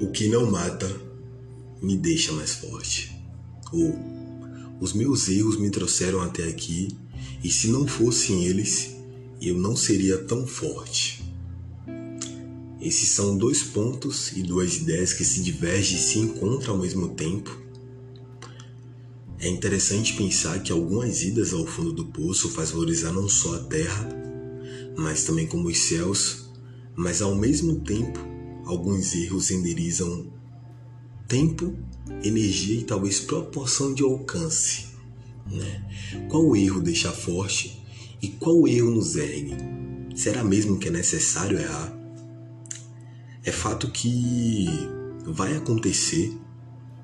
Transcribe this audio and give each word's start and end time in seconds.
O 0.00 0.06
que 0.10 0.28
não 0.28 0.50
mata 0.50 0.90
me 1.82 1.94
deixa 1.94 2.32
mais 2.32 2.54
forte. 2.54 3.14
Ou 3.70 3.94
os 4.80 4.94
meus 4.94 5.28
erros 5.28 5.58
me 5.58 5.68
trouxeram 5.68 6.22
até 6.22 6.48
aqui 6.48 6.88
e 7.44 7.50
se 7.50 7.68
não 7.68 7.86
fossem 7.86 8.46
eles, 8.46 8.96
eu 9.42 9.58
não 9.58 9.76
seria 9.76 10.16
tão 10.16 10.46
forte. 10.46 11.22
Esses 12.80 13.10
são 13.10 13.36
dois 13.36 13.62
pontos 13.62 14.32
e 14.34 14.42
duas 14.42 14.78
ideias 14.78 15.12
que 15.12 15.22
se 15.22 15.42
divergem 15.42 15.98
e 15.98 16.00
se 16.00 16.18
encontram 16.18 16.76
ao 16.76 16.80
mesmo 16.80 17.10
tempo. 17.10 17.54
É 19.38 19.48
interessante 19.48 20.14
pensar 20.14 20.62
que 20.62 20.72
algumas 20.72 21.20
idas 21.20 21.52
ao 21.52 21.66
fundo 21.66 21.92
do 21.92 22.06
poço 22.06 22.48
faz 22.48 22.70
valorizar 22.70 23.12
não 23.12 23.28
só 23.28 23.54
a 23.54 23.64
terra, 23.64 24.08
mas 24.96 25.24
também 25.24 25.46
como 25.46 25.68
os 25.68 25.78
céus, 25.78 26.50
mas 26.96 27.20
ao 27.20 27.34
mesmo 27.34 27.80
tempo 27.80 28.39
alguns 28.70 29.14
erros 29.14 29.48
renderizam 29.48 30.32
tempo, 31.26 31.76
energia 32.22 32.80
e 32.80 32.84
talvez 32.84 33.20
proporção 33.20 33.92
de 33.92 34.02
alcance. 34.02 34.86
Né? 35.46 36.28
Qual 36.28 36.56
erro 36.56 36.80
deixa 36.80 37.10
forte 37.10 37.82
e 38.22 38.28
qual 38.28 38.66
erro 38.66 38.90
nos 38.90 39.16
ergue? 39.16 39.56
Será 40.14 40.44
mesmo 40.44 40.78
que 40.78 40.88
é 40.88 40.90
necessário 40.90 41.58
errar? 41.58 41.96
É 43.44 43.50
fato 43.50 43.90
que 43.90 44.66
vai 45.24 45.56
acontecer, 45.56 46.36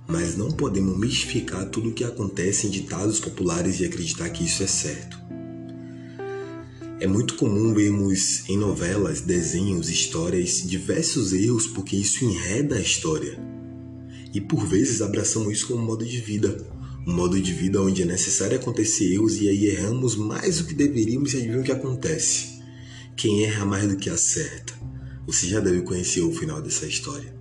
mas 0.06 0.36
não 0.36 0.50
podemos 0.50 0.98
mistificar 0.98 1.68
tudo 1.70 1.90
o 1.90 1.92
que 1.92 2.04
acontece 2.04 2.66
em 2.66 2.70
ditados 2.70 3.18
populares 3.18 3.80
e 3.80 3.84
acreditar 3.84 4.28
que 4.30 4.44
isso 4.44 4.62
é 4.62 4.66
certo. 4.66 5.18
É 6.98 7.06
muito 7.06 7.34
comum 7.34 7.74
vermos 7.74 8.48
em 8.48 8.56
novelas, 8.56 9.20
desenhos, 9.20 9.90
histórias 9.90 10.62
diversos 10.66 11.34
erros 11.34 11.66
porque 11.66 11.94
isso 11.94 12.24
enreda 12.24 12.76
a 12.76 12.80
história. 12.80 13.38
E 14.32 14.40
por 14.40 14.66
vezes 14.66 15.02
abraçamos 15.02 15.52
isso 15.52 15.66
como 15.68 15.84
modo 15.84 16.06
de 16.06 16.18
vida, 16.22 16.56
um 17.06 17.12
modo 17.12 17.38
de 17.38 17.52
vida 17.52 17.82
onde 17.82 18.00
é 18.00 18.06
necessário 18.06 18.56
acontecer 18.56 19.12
erros 19.12 19.38
e 19.42 19.46
aí 19.46 19.66
erramos 19.66 20.16
mais 20.16 20.56
do 20.56 20.64
que 20.64 20.72
deveríamos 20.72 21.34
e 21.34 21.36
adivinha 21.36 21.60
o 21.60 21.64
que 21.64 21.70
acontece. 21.70 22.62
Quem 23.14 23.44
erra 23.44 23.66
mais 23.66 23.86
do 23.86 23.98
que 23.98 24.08
acerta. 24.08 24.72
Você 25.26 25.48
já 25.48 25.60
deve 25.60 25.82
conhecer 25.82 26.22
o 26.22 26.32
final 26.32 26.62
dessa 26.62 26.86
história. 26.86 27.36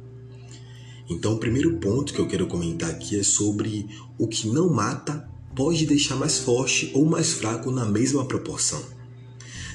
Então, 1.10 1.34
o 1.34 1.40
primeiro 1.40 1.78
ponto 1.78 2.14
que 2.14 2.20
eu 2.20 2.28
quero 2.28 2.48
comentar 2.48 2.90
aqui 2.90 3.18
é 3.18 3.24
sobre 3.24 3.88
o 4.18 4.28
que 4.28 4.50
não 4.50 4.70
mata 4.70 5.30
pode 5.56 5.86
deixar 5.86 6.18
mais 6.18 6.40
forte 6.40 6.92
ou 6.94 7.06
mais 7.06 7.32
fraco 7.32 7.72
na 7.72 7.86
mesma 7.86 8.26
proporção. 8.26 8.95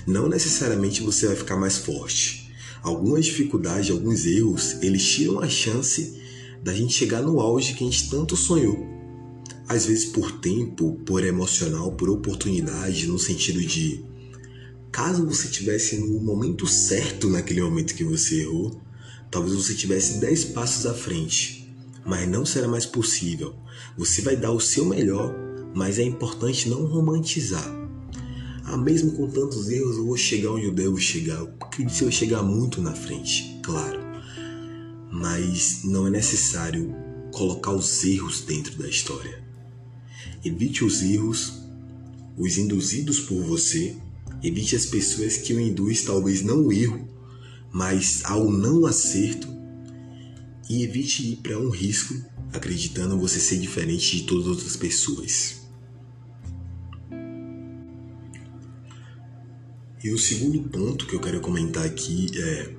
Não 0.06 0.28
necessariamente 0.28 1.02
você 1.02 1.26
vai 1.26 1.36
ficar 1.36 1.56
mais 1.56 1.78
forte. 1.78 2.50
Algumas 2.82 3.26
dificuldades, 3.26 3.90
alguns 3.90 4.24
erros, 4.24 4.76
eles 4.82 5.06
tiram 5.06 5.40
a 5.40 5.48
chance 5.48 6.18
da 6.62 6.74
gente 6.74 6.94
chegar 6.94 7.22
no 7.22 7.40
auge 7.40 7.74
que 7.74 7.84
a 7.84 7.86
gente 7.86 8.08
tanto 8.08 8.36
sonhou. 8.36 8.86
Às 9.68 9.86
vezes 9.86 10.06
por 10.06 10.32
tempo, 10.40 10.98
por 11.06 11.24
emocional, 11.24 11.92
por 11.92 12.08
oportunidade, 12.08 13.06
no 13.06 13.18
sentido 13.18 13.60
de 13.60 14.04
caso 14.90 15.24
você 15.24 15.48
tivesse 15.48 15.96
no 15.98 16.20
momento 16.20 16.66
certo 16.66 17.28
naquele 17.28 17.62
momento 17.62 17.94
que 17.94 18.02
você 18.02 18.42
errou, 18.42 18.80
talvez 19.30 19.54
você 19.54 19.74
tivesse 19.74 20.18
10 20.18 20.46
passos 20.46 20.86
à 20.86 20.94
frente, 20.94 21.72
mas 22.04 22.28
não 22.28 22.44
será 22.44 22.66
mais 22.66 22.84
possível. 22.84 23.54
Você 23.96 24.22
vai 24.22 24.36
dar 24.36 24.50
o 24.50 24.60
seu 24.60 24.84
melhor, 24.84 25.32
mas 25.74 25.98
é 25.98 26.02
importante 26.02 26.68
não 26.68 26.86
romantizar. 26.86 27.79
Ah, 28.70 28.76
mesmo 28.76 29.12
com 29.12 29.28
tantos 29.28 29.68
erros, 29.68 29.96
eu 29.96 30.06
vou 30.06 30.16
chegar 30.16 30.52
onde 30.52 30.66
eu 30.66 30.72
devo 30.72 30.98
chegar. 30.98 31.38
Eu 31.38 31.52
acredito 31.60 31.98
que 31.98 32.04
eu 32.04 32.10
chegar 32.10 32.42
muito 32.42 32.80
na 32.80 32.92
frente, 32.92 33.60
claro. 33.62 34.00
Mas 35.10 35.82
não 35.84 36.06
é 36.06 36.10
necessário 36.10 36.94
colocar 37.32 37.72
os 37.72 38.04
erros 38.04 38.42
dentro 38.42 38.78
da 38.78 38.88
história. 38.88 39.42
Evite 40.44 40.84
os 40.84 41.02
erros, 41.02 41.54
os 42.36 42.56
induzidos 42.58 43.20
por 43.20 43.42
você 43.42 43.96
Evite 44.42 44.74
as 44.74 44.86
pessoas 44.86 45.36
que 45.36 45.52
o 45.52 45.60
induz 45.60 46.02
talvez 46.02 46.42
não 46.42 46.66
o 46.66 46.72
erro, 46.72 47.06
mas 47.70 48.22
ao 48.24 48.50
não 48.50 48.86
acerto. 48.86 49.46
E 50.68 50.82
evite 50.82 51.32
ir 51.32 51.36
para 51.36 51.58
um 51.58 51.68
risco 51.68 52.14
acreditando 52.52 53.18
você 53.18 53.38
ser 53.38 53.58
diferente 53.58 54.16
de 54.16 54.22
todas 54.22 54.44
as 54.44 54.50
outras 54.50 54.76
pessoas. 54.76 55.59
E 60.02 60.10
o 60.10 60.18
segundo 60.18 60.62
ponto 60.62 61.06
que 61.06 61.14
eu 61.14 61.20
quero 61.20 61.40
comentar 61.40 61.84
aqui 61.84 62.30
é: 62.34 62.70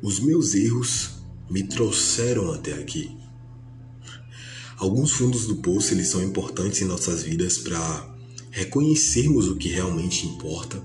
os 0.00 0.18
meus 0.18 0.54
erros 0.54 1.10
me 1.50 1.62
trouxeram 1.62 2.50
até 2.52 2.72
aqui. 2.72 3.14
Alguns 4.78 5.12
fundos 5.12 5.46
do 5.46 5.56
poço 5.56 5.92
eles 5.92 6.08
são 6.08 6.22
importantes 6.22 6.80
em 6.80 6.86
nossas 6.86 7.22
vidas 7.22 7.58
para 7.58 8.16
reconhecermos 8.50 9.46
o 9.46 9.56
que 9.56 9.68
realmente 9.68 10.26
importa, 10.26 10.82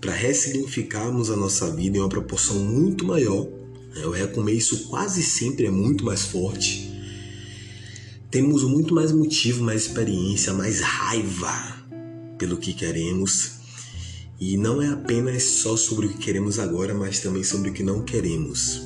para 0.00 0.12
ressignificarmos 0.12 1.30
a 1.30 1.36
nossa 1.36 1.70
vida 1.70 1.96
em 1.96 2.00
uma 2.00 2.08
proporção 2.08 2.58
muito 2.58 3.04
maior. 3.04 3.46
Né? 3.94 4.04
O 4.06 4.10
recomeço 4.10 4.88
quase 4.88 5.22
sempre 5.22 5.66
é 5.66 5.70
muito 5.70 6.04
mais 6.04 6.22
forte. 6.22 6.90
Temos 8.32 8.64
muito 8.64 8.92
mais 8.92 9.12
motivo, 9.12 9.62
mais 9.62 9.82
experiência, 9.82 10.52
mais 10.52 10.80
raiva 10.80 11.86
pelo 12.36 12.56
que 12.56 12.72
queremos. 12.72 13.63
E 14.40 14.56
não 14.56 14.82
é 14.82 14.88
apenas 14.88 15.42
só 15.42 15.76
sobre 15.76 16.06
o 16.06 16.08
que 16.10 16.18
queremos 16.18 16.58
agora, 16.58 16.92
mas 16.92 17.20
também 17.20 17.44
sobre 17.44 17.70
o 17.70 17.72
que 17.72 17.82
não 17.82 18.04
queremos. 18.04 18.82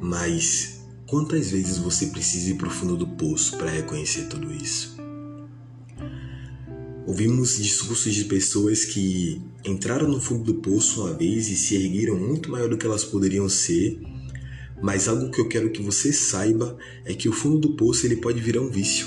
Mas 0.00 0.80
quantas 1.06 1.50
vezes 1.50 1.78
você 1.78 2.06
precisa 2.06 2.50
ir 2.50 2.54
para 2.54 2.68
o 2.68 2.70
fundo 2.70 2.96
do 2.96 3.06
poço 3.06 3.56
para 3.56 3.70
reconhecer 3.70 4.28
tudo 4.28 4.52
isso? 4.52 4.96
Ouvimos 7.06 7.56
discursos 7.58 8.12
de 8.14 8.24
pessoas 8.24 8.84
que 8.84 9.40
entraram 9.64 10.08
no 10.08 10.20
fundo 10.20 10.42
do 10.42 10.54
poço 10.60 11.02
uma 11.02 11.14
vez 11.14 11.48
e 11.48 11.56
se 11.56 11.76
ergueram 11.76 12.18
muito 12.18 12.50
maior 12.50 12.68
do 12.68 12.76
que 12.76 12.84
elas 12.84 13.04
poderiam 13.04 13.48
ser, 13.48 14.00
mas 14.82 15.06
algo 15.06 15.30
que 15.30 15.40
eu 15.40 15.48
quero 15.48 15.70
que 15.70 15.80
você 15.80 16.12
saiba 16.12 16.76
é 17.04 17.14
que 17.14 17.28
o 17.28 17.32
fundo 17.32 17.58
do 17.58 17.76
poço 17.76 18.04
ele 18.06 18.16
pode 18.16 18.40
virar 18.40 18.60
um 18.60 18.68
vício. 18.68 19.06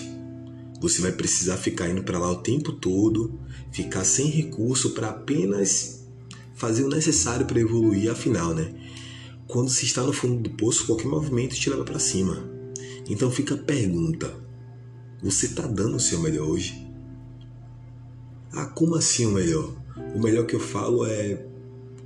Você 0.80 1.02
vai 1.02 1.12
precisar 1.12 1.58
ficar 1.58 1.90
indo 1.90 2.04
para 2.04 2.20
lá 2.20 2.32
o 2.32 2.42
tempo 2.42 2.72
todo, 2.72 3.40
ficar 3.72 4.04
sem 4.06 4.28
recurso 4.28 4.92
para 4.92 5.10
apenas 5.10 6.08
fazer 6.56 6.84
o 6.84 6.90
necessário 6.90 7.46
para 7.46 7.60
evoluir, 7.60 8.12
afinal, 8.12 8.54
né? 8.54 8.74
Quando 9.48 9.70
se 9.70 9.86
está 9.86 10.04
no 10.04 10.14
fundo 10.14 10.42
do 10.42 10.50
poço, 10.52 10.86
qualquer 10.86 11.08
movimento 11.08 11.56
te 11.56 11.70
leva 11.70 11.84
para 11.84 12.00
cima. 12.00 12.50
Então 13.10 13.32
fica 13.32 13.56
a 13.56 13.58
pergunta: 13.58 14.34
você 15.22 15.48
está 15.48 15.66
dando 15.66 15.96
o 15.96 16.00
seu 16.00 16.20
melhor 16.20 16.48
hoje? 16.48 16.88
Ah, 18.54 18.66
como 18.66 18.96
assim 18.96 19.26
o 19.26 19.32
melhor? 19.32 19.74
O 20.16 20.20
melhor 20.20 20.46
que 20.46 20.56
eu 20.56 20.60
falo 20.60 21.06
é 21.06 21.46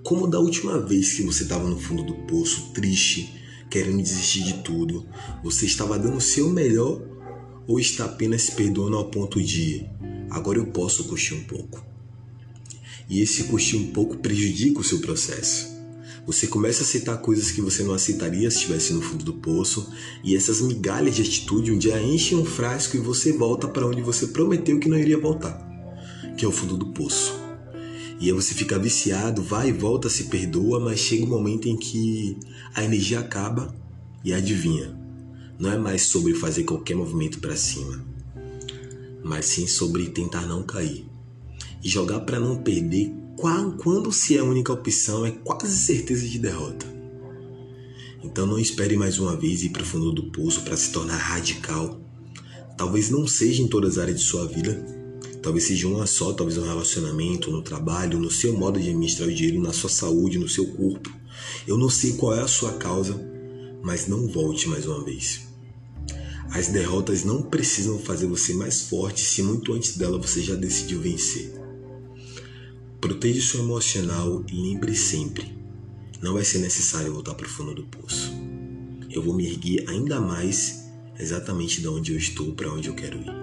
como 0.03 0.28
da 0.28 0.40
última 0.40 0.79
vez 0.79 1.13
que 1.13 1.23
você 1.23 1.44
estava 1.44 1.67
no 1.69 1.79
fundo 1.79 2.03
do 2.03 2.13
poço, 2.25 2.73
triste, 2.73 3.41
querendo 3.69 4.01
desistir 4.01 4.44
de 4.44 4.53
tudo, 4.61 5.05
você 5.44 5.66
estava 5.66 5.97
dando 5.97 6.17
o 6.17 6.22
seu 6.22 6.50
melhor 6.50 7.01
ou 7.68 7.79
está 7.79 8.06
apenas 8.06 8.44
se 8.44 8.51
perdoando 8.53 8.97
ao 8.97 9.06
ponto 9.06 9.41
de 9.41 9.85
agora 10.29 10.57
eu 10.57 10.66
posso 10.68 11.06
curtir 11.06 11.34
um 11.34 11.44
pouco? 11.44 11.85
E 13.09 13.22
esse 13.22 13.44
curtir 13.46 13.78
um 13.78 13.91
pouco 13.91 14.18
prejudica 14.18 14.79
o 14.79 14.84
seu 14.84 15.00
processo. 15.00 15.73
Você 16.25 16.47
começa 16.47 16.81
a 16.81 16.85
aceitar 16.85 17.18
coisas 17.18 17.52
que 17.52 17.62
você 17.62 17.84
não 17.84 17.94
aceitaria 17.94 18.50
se 18.50 18.57
estivesse 18.57 18.94
no 18.94 19.02
fundo 19.02 19.25
do 19.25 19.34
poço, 19.34 19.91
e 20.23 20.35
essas 20.35 20.62
migalhas 20.62 21.16
de 21.16 21.22
atitude 21.22 21.72
um 21.72 21.78
dia 21.78 22.02
enchem 22.02 22.38
um 22.38 22.46
frasco 22.46 22.96
e 22.96 23.00
você 23.00 23.34
volta 23.34 23.68
para 23.68 23.85
onde 23.85 24.02
você 24.02 24.28
prometeu 24.28 24.79
que 24.79 24.88
não 24.88 24.97
iria 24.97 25.19
voltar 25.19 25.73
que 26.35 26.46
é 26.46 26.47
o 26.47 26.52
fundo 26.52 26.78
do 26.78 26.88
poço. 26.88 27.40
E 28.19 28.28
aí 28.28 28.31
você 28.31 28.53
fica 28.53 28.79
viciado, 28.79 29.41
vai 29.41 29.69
e 29.69 29.73
volta, 29.73 30.09
se 30.09 30.25
perdoa, 30.25 30.79
mas 30.79 30.99
chega 30.99 31.26
um 31.26 31.29
momento 31.29 31.67
em 31.67 31.76
que 31.76 32.37
a 32.73 32.84
energia 32.84 33.20
acaba 33.20 33.76
e 34.23 34.34
adivinha. 34.34 35.03
Não 35.59 35.72
é 35.72 35.78
mais 35.78 36.03
sobre 36.03 36.34
fazer 36.34 36.64
qualquer 36.64 36.96
movimento 36.96 37.40
para 37.40 37.55
cima, 37.55 38.03
mas 39.23 39.46
sim 39.46 39.67
sobre 39.67 40.09
tentar 40.09 40.46
não 40.46 40.64
cair. 40.64 41.05
E 41.84 41.90
jogar 41.90 42.22
para 42.22 42.40
não 42.40 42.64
perder 42.64 43.14
quando 43.38 44.11
se 44.11 44.38
é 44.38 44.40
a 44.40 44.44
única 44.44 44.72
opção 44.72 45.26
é 45.26 45.32
quase 45.32 45.78
certeza 45.78 46.28
de 46.28 46.40
derrota. 46.40 46.85
Então 48.23 48.46
não 48.46 48.58
espere 48.58 48.96
mais 48.96 49.20
uma 49.20 49.35
vez 49.35 49.64
ir 49.64 49.70
para 49.70 49.84
o 49.84 49.85
fundo 49.85 50.11
do 50.11 50.32
poço 50.32 50.61
para 50.61 50.78
se 50.78 50.91
tornar 50.91 51.17
radical. 51.17 51.99
Talvez 52.78 53.09
não 53.09 53.28
seja 53.28 53.61
em 53.61 53.67
todas 53.67 53.97
as 53.97 54.03
áreas 54.03 54.20
de 54.20 54.26
sua 54.26 54.47
vida, 54.47 55.03
Talvez 55.44 55.66
seja 55.66 55.90
uma 55.90 56.08
só, 56.08 56.32
talvez 56.32 56.58
um 56.58 56.64
relacionamento, 56.64 57.52
no 57.52 57.61
trabalho, 57.61 58.17
no 58.17 58.32
seu 58.32 58.58
modo 58.58 58.79
de 58.79 58.88
administrar 58.88 59.28
o 59.28 59.34
dinheiro, 59.34 59.61
na 59.61 59.73
sua 59.73 59.90
saúde, 59.90 60.40
no 60.40 60.47
seu 60.47 60.66
corpo. 60.67 61.14
Eu 61.67 61.78
não 61.78 61.90
sei 61.90 62.14
qual 62.14 62.34
é 62.34 62.40
a 62.40 62.47
sua 62.47 62.72
causa, 62.72 63.14
mas 63.84 64.08
não 64.08 64.28
volte 64.28 64.68
mais 64.70 64.88
uma 64.88 65.03
vez. 65.03 65.41
As 66.52 66.70
derrotas 66.70 67.24
não 67.24 67.41
precisam 67.41 68.00
fazer 68.00 68.28
você 68.28 68.53
mais 68.53 68.82
forte 68.82 69.22
se 69.22 69.44
muito 69.44 69.74
antes 69.74 69.97
dela 69.97 70.18
você 70.18 70.41
já 70.41 70.56
decidiu 70.56 71.02
vencer. 71.02 71.53
Proteja 73.02 73.41
seu 73.41 73.59
emocional 73.59 74.44
e 74.47 74.56
lembre 74.56 74.96
sempre: 74.96 75.58
não 76.22 76.34
vai 76.34 76.46
ser 76.46 76.59
necessário 76.59 77.14
voltar 77.14 77.34
para 77.34 77.47
o 77.47 77.50
fundo 77.50 77.76
do 77.76 77.84
poço. 77.84 78.32
eu 79.09 79.22
vou 79.22 79.35
me 79.35 79.46
erguer 79.46 79.84
ainda 79.90 80.20
mais 80.22 80.85
exatamente 81.20 81.82
de 81.82 81.88
onde 81.88 82.14
eu 82.14 82.18
estou 82.18 82.53
para 82.53 82.72
onde 82.72 82.88
eu 82.88 82.96
quero 82.96 83.20
ir. 83.20 83.42